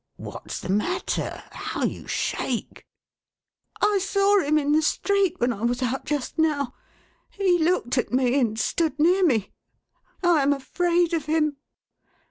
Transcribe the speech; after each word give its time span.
What's 0.17 0.59
the 0.59 0.69
matter? 0.71 1.43
How 1.51 1.83
you 1.83 2.07
shake!"" 2.07 2.87
I 3.93 3.99
saw 3.99 4.39
him 4.39 4.57
in 4.57 4.71
the 4.71 4.81
street, 4.81 5.39
when 5.39 5.53
I 5.53 5.61
was 5.61 5.83
out 5.83 6.05
just 6.05 6.39
now. 6.39 6.73
He 7.29 7.59
looked 7.59 7.99
at 7.99 8.11
me, 8.11 8.39
and 8.39 8.57
stood 8.59 8.97
near 8.97 9.23
me. 9.23 9.51
I 10.23 10.41
am 10.41 10.53
afraid 10.53 11.13
of 11.13 11.25
him." 11.27 11.57